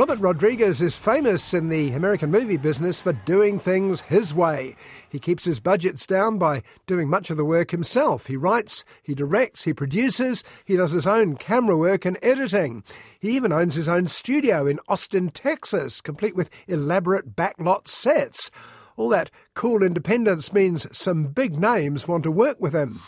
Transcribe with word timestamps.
Robert 0.00 0.20
Rodriguez 0.20 0.80
is 0.80 0.96
famous 0.96 1.52
in 1.52 1.68
the 1.68 1.92
American 1.92 2.30
movie 2.30 2.56
business 2.56 3.02
for 3.02 3.12
doing 3.12 3.58
things 3.58 4.00
his 4.00 4.32
way. 4.32 4.74
He 5.10 5.18
keeps 5.18 5.44
his 5.44 5.60
budgets 5.60 6.06
down 6.06 6.38
by 6.38 6.62
doing 6.86 7.06
much 7.06 7.28
of 7.28 7.36
the 7.36 7.44
work 7.44 7.70
himself. 7.70 8.24
He 8.24 8.34
writes, 8.34 8.82
he 9.02 9.14
directs, 9.14 9.64
he 9.64 9.74
produces, 9.74 10.42
he 10.64 10.74
does 10.74 10.92
his 10.92 11.06
own 11.06 11.36
camera 11.36 11.76
work 11.76 12.06
and 12.06 12.16
editing. 12.22 12.82
He 13.18 13.32
even 13.32 13.52
owns 13.52 13.74
his 13.74 13.90
own 13.90 14.06
studio 14.06 14.66
in 14.66 14.80
Austin, 14.88 15.28
Texas, 15.28 16.00
complete 16.00 16.34
with 16.34 16.48
elaborate 16.66 17.36
backlot 17.36 17.86
sets. 17.86 18.50
All 18.96 19.10
that 19.10 19.30
cool 19.52 19.82
independence 19.82 20.50
means 20.50 20.86
some 20.96 21.24
big 21.24 21.58
names 21.58 22.08
want 22.08 22.22
to 22.22 22.30
work 22.30 22.58
with 22.58 22.72
him. 22.72 23.02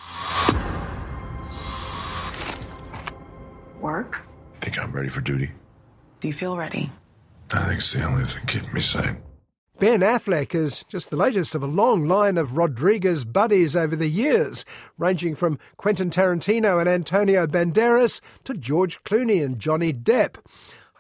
Work? 3.81 4.27
I 4.57 4.65
Think 4.67 4.79
I'm 4.79 4.93
ready 4.93 5.09
for 5.09 5.23
duty? 5.23 5.53
Do 6.23 6.29
you 6.29 6.35
feel 6.35 6.57
ready? 6.57 6.89
I 7.51 7.65
think 7.67 7.81
it's 7.81 7.93
the 7.95 8.05
only 8.05 8.25
thing 8.25 8.47
keeping 8.47 8.73
me 8.73 8.81
sane. 8.81 9.17
Ben 9.81 10.03
Affleck 10.03 10.55
is 10.55 10.85
just 10.85 11.11
the 11.11 11.17
latest 11.17 11.57
of 11.57 11.65
a 11.65 11.67
long 11.67 12.07
line 12.07 12.39
of 12.39 12.57
Rodriguez 12.57 13.25
buddies 13.25 13.75
over 13.75 13.97
the 13.97 14.07
years, 14.07 14.65
ranging 14.97 15.35
from 15.35 15.59
Quentin 15.79 16.11
Tarantino 16.11 16.79
and 16.79 16.89
Antonio 16.89 17.49
Banderas 17.49 18.21
to 18.45 18.55
George 18.55 19.03
Clooney 19.03 19.45
and 19.45 19.59
Johnny 19.59 19.93
Depp. 19.93 20.37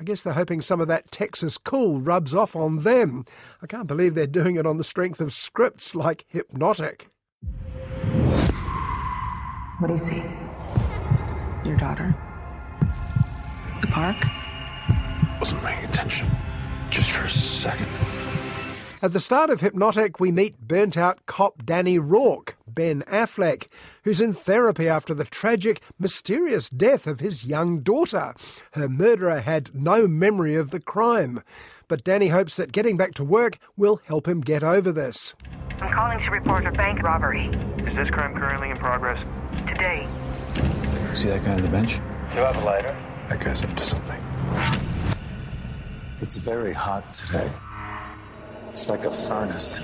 I 0.00 0.02
guess 0.02 0.24
they're 0.24 0.32
hoping 0.32 0.60
some 0.60 0.80
of 0.80 0.88
that 0.88 1.12
Texas 1.12 1.56
cool 1.56 2.00
rubs 2.00 2.34
off 2.34 2.56
on 2.56 2.82
them. 2.82 3.22
I 3.62 3.68
can't 3.68 3.86
believe 3.86 4.16
they're 4.16 4.26
doing 4.26 4.56
it 4.56 4.66
on 4.66 4.76
the 4.76 4.82
strength 4.82 5.20
of 5.20 5.32
scripts 5.32 5.94
like 5.94 6.24
Hypnotic. 6.26 7.10
What 9.78 9.86
do 9.86 9.94
you 9.94 10.00
see? 10.00 11.68
Your 11.68 11.76
daughter? 11.76 12.12
The 13.82 13.86
park? 13.86 14.16
Wasn't 15.42 15.60
paying 15.64 15.84
attention. 15.84 16.30
Just 16.88 17.10
for 17.10 17.24
a 17.24 17.28
second. 17.28 17.88
At 19.02 19.12
the 19.12 19.18
start 19.18 19.50
of 19.50 19.60
Hypnotic, 19.60 20.20
we 20.20 20.30
meet 20.30 20.68
burnt 20.68 20.96
out 20.96 21.26
cop 21.26 21.64
Danny 21.64 21.98
Rourke, 21.98 22.56
Ben 22.68 23.02
Affleck, 23.08 23.66
who's 24.04 24.20
in 24.20 24.34
therapy 24.34 24.88
after 24.88 25.14
the 25.14 25.24
tragic, 25.24 25.82
mysterious 25.98 26.68
death 26.68 27.08
of 27.08 27.18
his 27.18 27.44
young 27.44 27.80
daughter. 27.80 28.34
Her 28.74 28.88
murderer 28.88 29.40
had 29.40 29.74
no 29.74 30.06
memory 30.06 30.54
of 30.54 30.70
the 30.70 30.78
crime. 30.78 31.42
But 31.88 32.04
Danny 32.04 32.28
hopes 32.28 32.54
that 32.54 32.70
getting 32.70 32.96
back 32.96 33.14
to 33.14 33.24
work 33.24 33.58
will 33.76 34.00
help 34.06 34.28
him 34.28 34.42
get 34.42 34.62
over 34.62 34.92
this. 34.92 35.34
I'm 35.80 35.92
calling 35.92 36.20
to 36.20 36.30
report 36.30 36.66
a 36.66 36.70
bank 36.70 37.02
robbery. 37.02 37.46
Is 37.78 37.96
this 37.96 38.10
crime 38.10 38.36
currently 38.36 38.70
in 38.70 38.76
progress? 38.76 39.18
Today. 39.66 40.06
See 41.16 41.30
that 41.30 41.44
guy 41.44 41.54
on 41.54 41.62
the 41.62 41.68
bench? 41.68 41.96
Do 42.30 42.38
you 42.38 42.44
have 42.44 42.62
a 42.62 42.64
lighter? 42.64 42.96
That 43.28 43.40
guy's 43.40 43.60
up 43.64 43.76
to 43.76 43.84
something. 43.84 44.91
It's 46.22 46.36
very 46.36 46.72
hot 46.72 47.12
today. 47.12 47.50
It's 48.70 48.88
like 48.88 49.04
a 49.04 49.10
furnace. 49.10 49.80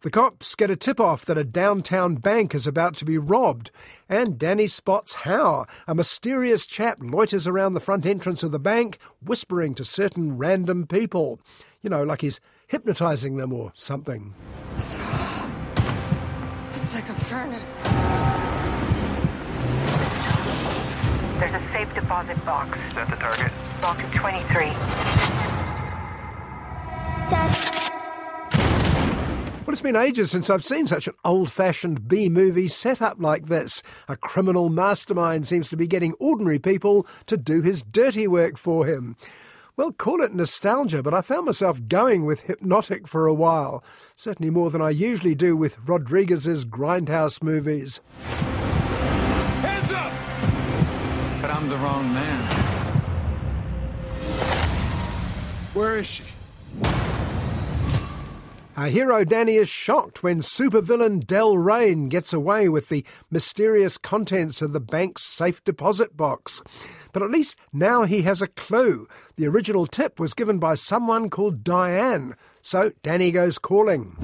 The 0.00 0.10
cops 0.10 0.54
get 0.54 0.70
a 0.70 0.76
tip 0.76 1.00
off 1.00 1.24
that 1.24 1.38
a 1.38 1.42
downtown 1.42 2.16
bank 2.16 2.54
is 2.54 2.66
about 2.66 2.98
to 2.98 3.06
be 3.06 3.16
robbed, 3.16 3.70
and 4.10 4.38
Danny 4.38 4.68
spots 4.68 5.14
how. 5.14 5.64
A 5.86 5.94
mysterious 5.94 6.66
chap 6.66 6.98
loiters 7.00 7.46
around 7.46 7.72
the 7.72 7.80
front 7.80 8.04
entrance 8.04 8.42
of 8.42 8.52
the 8.52 8.58
bank, 8.58 8.98
whispering 9.24 9.74
to 9.76 9.86
certain 9.86 10.36
random 10.36 10.86
people. 10.86 11.40
You 11.80 11.88
know, 11.88 12.02
like 12.02 12.20
he's 12.20 12.40
hypnotizing 12.66 13.38
them 13.38 13.54
or 13.54 13.72
something. 13.74 14.34
So, 14.76 14.98
it's 16.68 16.94
like 16.94 17.08
a 17.08 17.14
furnace. 17.14 18.57
There's 21.38 21.54
a 21.54 21.66
safe 21.68 21.94
deposit 21.94 22.44
box. 22.44 22.76
Is 22.88 22.94
that 22.94 23.08
the 23.08 23.16
target? 23.16 23.52
Box 23.80 24.02
23. 24.12 24.66
Well, 29.60 29.72
it's 29.72 29.80
been 29.80 29.94
ages 29.94 30.32
since 30.32 30.50
I've 30.50 30.64
seen 30.64 30.88
such 30.88 31.06
an 31.06 31.14
old 31.24 31.52
fashioned 31.52 32.08
B 32.08 32.28
movie 32.28 32.66
set 32.66 33.00
up 33.00 33.18
like 33.20 33.46
this. 33.46 33.84
A 34.08 34.16
criminal 34.16 34.68
mastermind 34.68 35.46
seems 35.46 35.68
to 35.68 35.76
be 35.76 35.86
getting 35.86 36.14
ordinary 36.18 36.58
people 36.58 37.06
to 37.26 37.36
do 37.36 37.62
his 37.62 37.82
dirty 37.82 38.26
work 38.26 38.58
for 38.58 38.86
him. 38.86 39.14
Well, 39.76 39.92
call 39.92 40.22
it 40.22 40.34
nostalgia, 40.34 41.04
but 41.04 41.14
I 41.14 41.20
found 41.20 41.46
myself 41.46 41.86
going 41.86 42.24
with 42.24 42.42
Hypnotic 42.42 43.06
for 43.06 43.28
a 43.28 43.34
while. 43.34 43.84
Certainly 44.16 44.50
more 44.50 44.70
than 44.70 44.82
I 44.82 44.90
usually 44.90 45.36
do 45.36 45.56
with 45.56 45.78
Rodriguez's 45.86 46.64
Grindhouse 46.64 47.40
movies. 47.44 48.00
I'm 51.68 51.78
the 51.78 51.84
wrong 51.84 52.14
man. 52.14 52.50
Where 55.74 55.98
is 55.98 56.06
she? 56.06 56.22
Our 58.74 58.86
hero 58.86 59.22
Danny 59.22 59.56
is 59.56 59.68
shocked 59.68 60.22
when 60.22 60.40
supervillain 60.40 61.26
Dellrayne 61.26 62.08
gets 62.08 62.32
away 62.32 62.70
with 62.70 62.88
the 62.88 63.04
mysterious 63.30 63.98
contents 63.98 64.62
of 64.62 64.72
the 64.72 64.80
bank's 64.80 65.24
safe 65.24 65.62
deposit 65.62 66.16
box. 66.16 66.62
But 67.12 67.22
at 67.22 67.30
least 67.30 67.54
now 67.70 68.04
he 68.04 68.22
has 68.22 68.40
a 68.40 68.46
clue. 68.46 69.06
The 69.36 69.46
original 69.46 69.86
tip 69.86 70.18
was 70.18 70.32
given 70.32 70.58
by 70.58 70.74
someone 70.74 71.28
called 71.28 71.64
Diane. 71.64 72.34
So 72.62 72.92
Danny 73.02 73.30
goes 73.30 73.58
calling. 73.58 74.16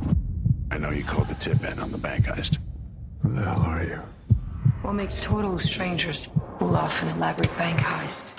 I 0.71 0.79
know 0.79 0.89
you 0.89 1.05
called 1.05 1.29
the 1.29 1.35
tip 1.35 1.63
in 1.63 1.79
on 1.79 1.93
the 1.93 1.99
bank 1.99 2.25
heist. 2.25 2.57
Who 3.21 3.35
the 3.35 3.43
hell 3.43 3.61
are 3.61 3.85
you? 3.85 4.14
What 4.85 4.93
makes 4.93 5.19
total 5.19 5.57
strangers 5.57 6.29
pull 6.59 6.77
off 6.77 7.03
an 7.03 7.09
elaborate 7.17 7.57
bank 7.57 7.79
heist? 7.79 8.35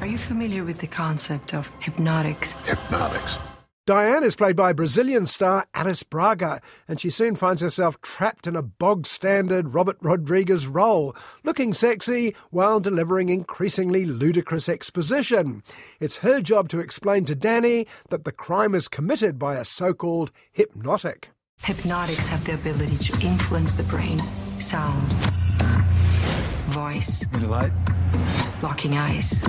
Are 0.00 0.06
you 0.06 0.16
familiar 0.16 0.62
with 0.62 0.78
the 0.78 0.86
concept 0.86 1.52
of 1.54 1.72
hypnotics? 1.80 2.52
Hypnotics. 2.64 3.40
Diane 3.84 4.22
is 4.22 4.36
played 4.36 4.54
by 4.54 4.72
Brazilian 4.72 5.26
star 5.26 5.66
Alice 5.74 6.04
Braga, 6.04 6.60
and 6.86 7.00
she 7.00 7.10
soon 7.10 7.34
finds 7.34 7.62
herself 7.62 8.00
trapped 8.00 8.46
in 8.46 8.54
a 8.54 8.62
bog 8.62 9.08
standard 9.08 9.74
Robert 9.74 9.96
Rodriguez 10.00 10.68
role, 10.68 11.16
looking 11.42 11.72
sexy 11.72 12.36
while 12.50 12.78
delivering 12.78 13.28
increasingly 13.28 14.04
ludicrous 14.04 14.68
exposition. 14.68 15.64
It's 15.98 16.18
her 16.18 16.40
job 16.40 16.68
to 16.68 16.78
explain 16.78 17.24
to 17.24 17.34
Danny 17.34 17.88
that 18.08 18.22
the 18.22 18.30
crime 18.30 18.72
is 18.72 18.86
committed 18.86 19.40
by 19.40 19.56
a 19.56 19.64
so 19.64 19.94
called 19.94 20.30
hypnotic. 20.52 21.32
Hypnotics 21.60 22.28
have 22.28 22.44
the 22.44 22.54
ability 22.54 22.98
to 22.98 23.26
influence 23.26 23.72
the 23.72 23.82
brain, 23.84 24.22
sound, 24.60 25.12
voice, 26.72 27.24
Need 27.32 27.42
a 27.42 27.48
light? 27.48 27.72
locking 28.62 28.96
eyes. 28.96 29.42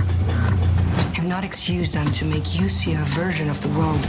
Hypnotics 1.13 1.69
use 1.69 1.93
them 1.93 2.07
to 2.13 2.25
make 2.25 2.59
you 2.59 2.67
see 2.67 2.93
a 2.93 3.03
version 3.05 3.49
of 3.49 3.61
the 3.61 3.69
world 3.69 4.05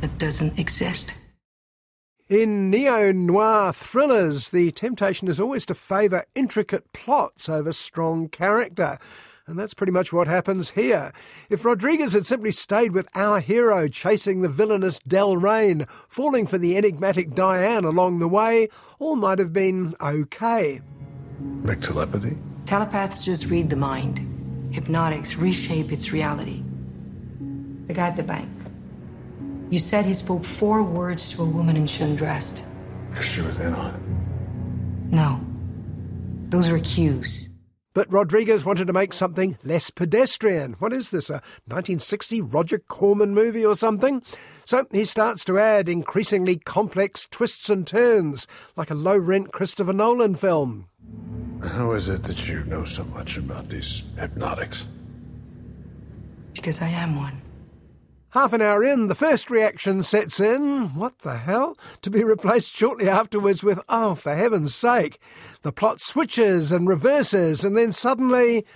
that 0.00 0.16
doesn't 0.18 0.58
exist. 0.58 1.14
In 2.28 2.70
neo 2.70 3.12
noir 3.12 3.72
thrillers, 3.72 4.48
the 4.50 4.70
temptation 4.72 5.28
is 5.28 5.38
always 5.40 5.66
to 5.66 5.74
favour 5.74 6.24
intricate 6.34 6.92
plots 6.92 7.48
over 7.48 7.72
strong 7.72 8.28
character. 8.28 8.98
And 9.46 9.58
that's 9.58 9.74
pretty 9.74 9.92
much 9.92 10.10
what 10.10 10.26
happens 10.26 10.70
here. 10.70 11.12
If 11.50 11.66
Rodriguez 11.66 12.14
had 12.14 12.24
simply 12.24 12.50
stayed 12.50 12.92
with 12.92 13.08
our 13.14 13.40
hero 13.40 13.88
chasing 13.88 14.40
the 14.40 14.48
villainous 14.48 14.98
Dellrayne, 15.00 15.86
falling 16.08 16.46
for 16.46 16.56
the 16.56 16.78
enigmatic 16.78 17.34
Diane 17.34 17.84
along 17.84 18.20
the 18.20 18.28
way, 18.28 18.68
all 18.98 19.16
might 19.16 19.38
have 19.38 19.52
been 19.52 19.94
okay. 20.00 20.80
Like 21.62 21.82
telepathy? 21.82 22.38
Telepaths 22.64 23.22
just 23.22 23.46
read 23.46 23.68
the 23.68 23.76
mind. 23.76 24.70
Hypnotics 24.72 25.36
reshape 25.36 25.92
its 25.92 26.10
reality. 26.10 26.62
The 27.86 27.92
guy 27.92 28.08
at 28.08 28.16
the 28.16 28.22
bank. 28.22 28.48
You 29.68 29.78
said 29.78 30.06
he 30.06 30.14
spoke 30.14 30.42
four 30.42 30.82
words 30.82 31.30
to 31.32 31.42
a 31.42 31.46
woman 31.46 31.76
in 31.76 31.86
undressed. 32.00 32.64
Because 33.10 33.26
she 33.26 33.42
was 33.42 33.60
in 33.60 33.74
on 33.74 33.94
it. 33.94 35.12
No. 35.12 35.40
Those 36.48 36.70
were 36.70 36.78
cues. 36.80 37.50
But 37.94 38.12
Rodriguez 38.12 38.64
wanted 38.64 38.88
to 38.88 38.92
make 38.92 39.12
something 39.12 39.56
less 39.62 39.88
pedestrian. 39.88 40.74
What 40.74 40.92
is 40.92 41.10
this, 41.10 41.30
a 41.30 41.40
1960 41.66 42.40
Roger 42.40 42.80
Corman 42.80 43.32
movie 43.34 43.64
or 43.64 43.76
something? 43.76 44.20
So 44.64 44.86
he 44.90 45.04
starts 45.04 45.44
to 45.44 45.60
add 45.60 45.88
increasingly 45.88 46.56
complex 46.56 47.28
twists 47.30 47.70
and 47.70 47.86
turns, 47.86 48.48
like 48.76 48.90
a 48.90 48.94
low 48.94 49.16
rent 49.16 49.52
Christopher 49.52 49.92
Nolan 49.92 50.34
film. 50.34 50.88
How 51.62 51.92
is 51.92 52.08
it 52.08 52.24
that 52.24 52.48
you 52.48 52.64
know 52.64 52.84
so 52.84 53.04
much 53.04 53.36
about 53.36 53.68
these 53.68 54.02
hypnotics? 54.18 54.88
Because 56.52 56.82
I 56.82 56.88
am 56.88 57.14
one. 57.16 57.40
Half 58.34 58.52
an 58.52 58.62
hour 58.62 58.82
in, 58.82 59.06
the 59.06 59.14
first 59.14 59.48
reaction 59.48 60.02
sets 60.02 60.40
in. 60.40 60.88
What 60.96 61.20
the 61.20 61.36
hell? 61.36 61.78
To 62.02 62.10
be 62.10 62.24
replaced 62.24 62.74
shortly 62.74 63.08
afterwards 63.08 63.62
with, 63.62 63.78
oh, 63.88 64.16
for 64.16 64.34
heaven's 64.34 64.74
sake. 64.74 65.20
The 65.62 65.70
plot 65.70 66.00
switches 66.00 66.72
and 66.72 66.88
reverses, 66.88 67.64
and 67.64 67.76
then 67.76 67.92
suddenly, 67.92 68.66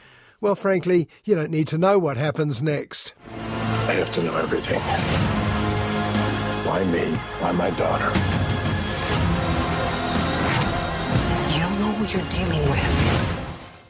well, 0.40 0.54
frankly, 0.54 1.08
you 1.24 1.34
don't 1.34 1.50
need 1.50 1.66
to 1.68 1.76
know 1.76 1.98
what 1.98 2.16
happens 2.16 2.62
next. 2.62 3.14
I 3.88 3.94
have 3.94 4.12
to 4.12 4.22
know 4.22 4.36
everything. 4.36 4.78
Why 6.64 6.84
me? 6.84 7.16
Why 7.40 7.50
my 7.50 7.70
daughter? 7.70 8.06
You 11.52 11.62
don't 11.62 11.80
know 11.80 11.92
who 11.94 12.16
you're 12.16 12.30
dealing 12.30 12.70
with. 12.70 13.07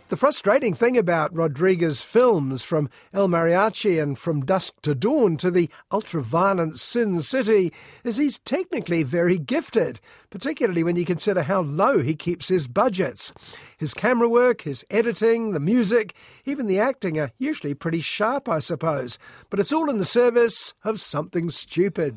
The 0.08 0.16
frustrating 0.16 0.72
thing 0.72 0.96
about 0.96 1.36
Rodriguez' 1.36 2.00
films, 2.00 2.62
from 2.62 2.88
El 3.12 3.28
Mariachi 3.28 4.02
and 4.02 4.18
From 4.18 4.42
Dusk 4.42 4.80
to 4.80 4.94
Dawn 4.94 5.36
to 5.36 5.50
the 5.50 5.68
ultra-violent 5.92 6.80
Sin 6.80 7.20
City, 7.20 7.74
is 8.04 8.16
he's 8.16 8.38
technically 8.38 9.02
very 9.02 9.36
gifted, 9.36 10.00
particularly 10.30 10.82
when 10.82 10.96
you 10.96 11.04
consider 11.04 11.42
how 11.42 11.60
low 11.60 11.98
he 11.98 12.14
keeps 12.14 12.48
his 12.48 12.68
budgets. 12.68 13.34
His 13.76 13.92
camera 13.92 14.30
work, 14.30 14.62
his 14.62 14.82
editing, 14.88 15.52
the 15.52 15.60
music, 15.60 16.14
even 16.46 16.68
the 16.68 16.80
acting 16.80 17.18
are 17.18 17.32
usually 17.36 17.74
pretty 17.74 18.00
sharp, 18.00 18.48
I 18.48 18.60
suppose, 18.60 19.18
but 19.50 19.60
it's 19.60 19.74
all 19.74 19.90
in 19.90 19.98
the 19.98 20.06
service 20.06 20.72
of 20.84 21.02
something 21.02 21.50
stupid. 21.50 22.16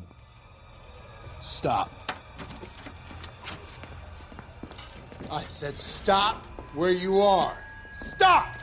Stop. 1.42 1.92
I 5.30 5.44
said 5.44 5.76
stop 5.76 6.42
where 6.74 6.90
you 6.90 7.20
are. 7.20 7.61
Stop! 8.02 8.56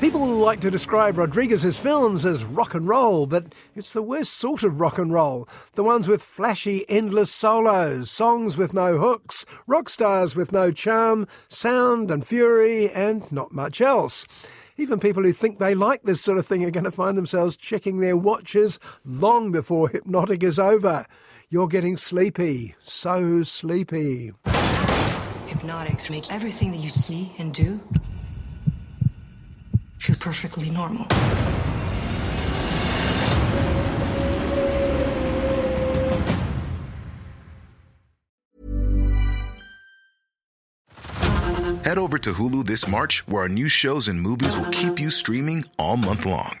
People 0.00 0.24
like 0.26 0.60
to 0.60 0.70
describe 0.70 1.18
Rodriguez's 1.18 1.76
films 1.76 2.24
as 2.24 2.42
rock 2.42 2.74
and 2.74 2.88
roll, 2.88 3.26
but 3.26 3.54
it's 3.76 3.92
the 3.92 4.00
worst 4.00 4.32
sort 4.32 4.62
of 4.62 4.80
rock 4.80 4.96
and 4.96 5.12
roll. 5.12 5.46
The 5.74 5.84
ones 5.84 6.08
with 6.08 6.22
flashy, 6.22 6.88
endless 6.88 7.30
solos, 7.30 8.10
songs 8.10 8.56
with 8.56 8.72
no 8.72 8.96
hooks, 8.96 9.44
rock 9.66 9.90
stars 9.90 10.34
with 10.34 10.52
no 10.52 10.72
charm, 10.72 11.28
sound 11.50 12.10
and 12.10 12.26
fury, 12.26 12.90
and 12.90 13.30
not 13.30 13.52
much 13.52 13.82
else. 13.82 14.24
Even 14.78 14.98
people 14.98 15.22
who 15.22 15.34
think 15.34 15.58
they 15.58 15.74
like 15.74 16.04
this 16.04 16.22
sort 16.22 16.38
of 16.38 16.46
thing 16.46 16.64
are 16.64 16.70
going 16.70 16.84
to 16.84 16.90
find 16.90 17.14
themselves 17.14 17.58
checking 17.58 18.00
their 18.00 18.16
watches 18.16 18.78
long 19.04 19.52
before 19.52 19.90
Hypnotic 19.90 20.42
is 20.42 20.58
over. 20.58 21.04
You're 21.52 21.66
getting 21.66 21.96
sleepy, 21.96 22.76
so 22.84 23.42
sleepy. 23.42 24.30
Hypnotics 25.46 26.08
make 26.08 26.32
everything 26.32 26.70
that 26.70 26.78
you 26.78 26.88
see 26.88 27.32
and 27.38 27.52
do 27.52 27.80
feel 29.98 30.14
perfectly 30.20 30.70
normal. 30.70 31.08
Head 41.82 41.98
over 41.98 42.18
to 42.18 42.32
Hulu 42.32 42.64
this 42.64 42.86
March, 42.86 43.26
where 43.26 43.42
our 43.42 43.48
new 43.48 43.68
shows 43.68 44.06
and 44.06 44.20
movies 44.20 44.56
will 44.56 44.70
keep 44.70 45.00
you 45.00 45.10
streaming 45.10 45.64
all 45.80 45.96
month 45.96 46.26
long. 46.26 46.60